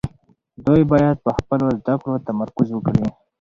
[0.65, 3.07] دوی باید په خپلو زده کړو تمرکز وکړي.